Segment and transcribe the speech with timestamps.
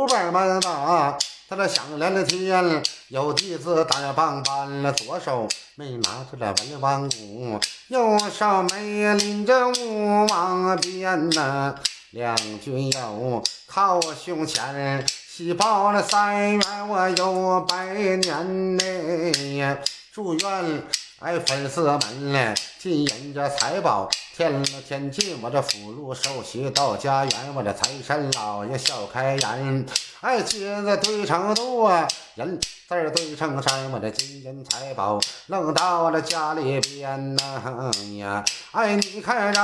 [0.00, 1.14] 祖辈们呐，
[1.46, 11.74] 他这响连的天，有弟子单棒搬了左手没拿着了文王鼓，右手没拎着武王鞭呐，
[12.12, 15.04] 两军又靠我胸前，
[15.40, 19.78] 喜报了三元我有拜年嘞，
[20.12, 20.82] 祝愿。
[21.20, 24.06] 哎，粉丝们嘞，金银这财宝
[24.36, 29.86] 添了添进，我这福禄寿喜到家园，我这财神老爷笑开颜。
[30.20, 31.90] 哎，金子堆成多，
[32.34, 32.60] 人
[32.90, 38.44] 字儿堆成山，我的金银财宝弄到我这家里边呐哎呀！
[38.72, 39.62] 哎，你看着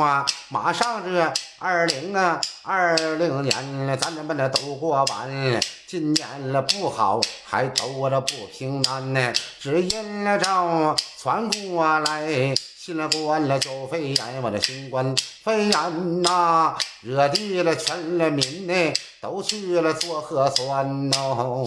[0.00, 5.60] 啊，马上这二零啊二零年了，咱们的都过完。
[5.86, 12.54] 今年了不好，还都我这不平安呢，只因了着传过来，
[12.86, 21.64] 新冠了就肺炎，我这新冠肺炎呐，惹地了全了民呢，都去了做核酸哦，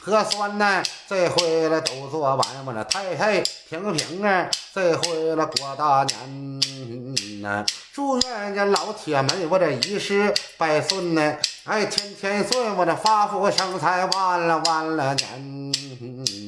[0.00, 11.36] 核酸呢这回了都做完，我这太太平平啊，这回了过大年呐，祝愿这老铁们我这一世百顺呢。
[11.62, 15.61] 哎，天天顺，我这发福生财，万了万了年。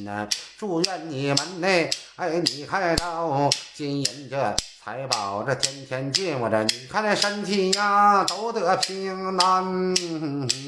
[0.05, 0.25] 呐！
[0.57, 1.67] 祝愿你们呢，
[2.15, 9.93] 哎，你看到金银这财宝，这天天进，我这你看这身体呀，都得平安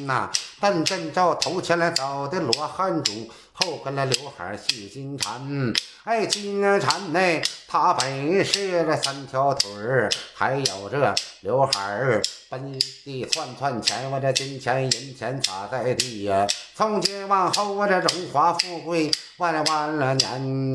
[0.06, 0.30] 呐！
[0.60, 7.20] 但朕照头前来走的罗汉主，后跟那刘海细金蝉，哎，金蝉呢，
[7.68, 12.22] 它本是这三条腿儿，还有这刘海儿。
[12.50, 16.48] 奔地窜窜钱，我这金钱银钱撒在地呀！
[16.74, 20.74] 从今往后，我这荣华富贵万万了年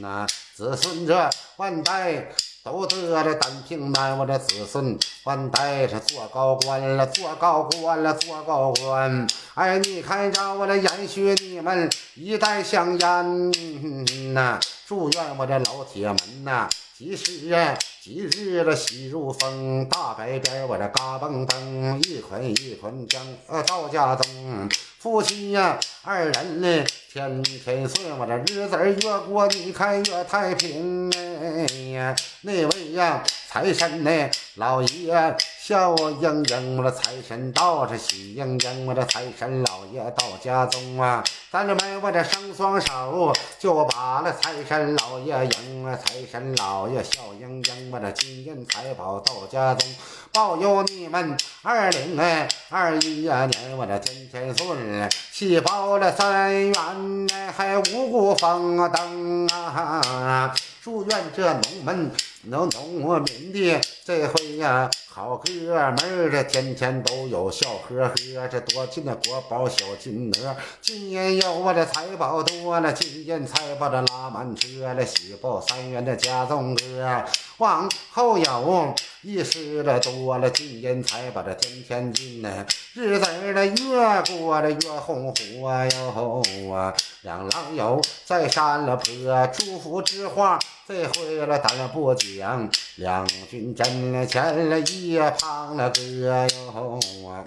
[0.00, 0.26] 呐！
[0.56, 9.26] 子孙这万代都得了单平安，我这子孙万代是做高官了，做高官了，做高官！
[9.54, 14.60] 哎，你看着我这延续你们一代香烟呐！
[14.86, 16.68] 祝愿我这老铁们呐！
[16.98, 17.78] 几时啊？
[18.02, 18.74] 几日了？
[18.74, 24.68] 喜如风，大白边我这嘎嘣嘣，一捆一捆将呃到家中。
[24.98, 32.16] 夫妻呀，二人呢，天天顺，我这日子越过，你看越太平哎呀。
[32.40, 35.36] 那位呀，财神呢，老爷
[35.68, 41.22] 笑盈盈，我这财神到这喜盈盈，我这财神老爷到家中啊。
[41.52, 45.94] 咱这们我这伸双手，就把那财神老爷迎啊！
[45.94, 49.86] 财神老爷笑盈盈，我这金银财宝到家中，
[50.32, 60.54] 保佑你们二零哎二一呀年，我这天天顺，喜报了三元哎，还五谷丰登啊！
[60.88, 62.10] 祝愿这农门
[62.44, 64.90] 能农民的这回呀。
[65.06, 77.22] 好哥们儿，这天天都有笑呵呵，这多进的国宝小金鹅，今年有我的财宝多了，今年财宝这拉满车了，喜报三元的家中哥，
[77.58, 95.18] 往后有一时的多了，金银财把这天天进呢，日子的越过的越红火哟啊，两郎友在山了坡，祝福之话这回了咱不讲，两军阵了前了一。
[95.38, 96.00] 旁了哥
[96.46, 96.98] 哟
[97.28, 97.44] 啊！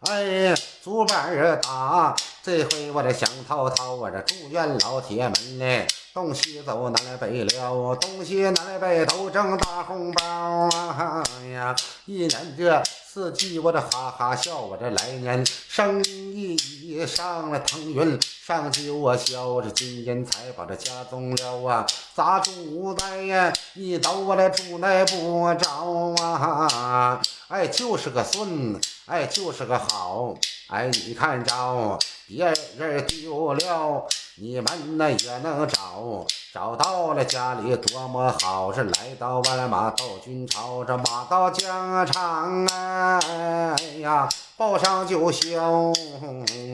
[0.00, 11.24] 哎，竹板儿打，这回我这想滔滔，我这祝愿老铁们呢，东西走南来北了，东西南北都挣大红包啊。
[11.52, 11.74] 呀！
[12.04, 21.84] 一年这四季我这哈哈笑，我这来年生意一上了腾云上九霄，这金银财宝这家中了啊！
[22.14, 27.20] 砸住在呀，一刀我这住来不着啊！
[27.48, 30.32] 哎，就是个孙，哎，就是个好，
[30.68, 31.98] 哎，你看着
[32.28, 45.56] 别人丢了，你们那也能找，找到了家里多么好，是来到万马到军朝，这马到疆场啊哎呀，报上就行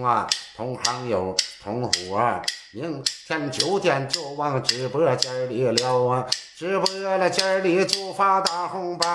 [0.02, 0.26] 啊，
[0.56, 2.40] 同行有同伙。
[2.72, 6.24] 明天九点就往直播间里了啊！
[6.56, 6.88] 直播
[7.18, 9.06] 了间里就发大红包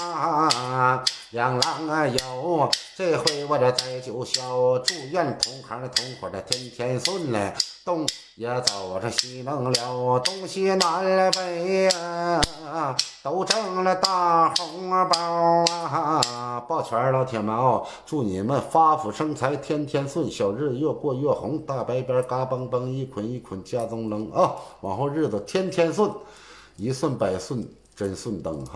[0.00, 0.48] 啊！
[1.30, 7.54] 两郎啊有，这回我这在九霄，祝愿同行的同伙的天天顺嘞，
[7.84, 8.04] 东
[8.34, 12.40] 也走着西能了，东西南北呀
[13.22, 16.64] 都挣了大红包啊！
[16.68, 24.56] 抱拳老铁们哦，祝你们发福生财，天天顺，小日子越过越红，大白边嘎嘣嘣一捆一捆家中扔啊！
[24.80, 26.10] 往后日子天天顺，
[26.76, 28.68] 一顺百顺真顺登哈。